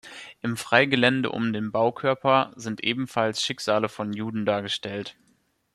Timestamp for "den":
1.53-1.71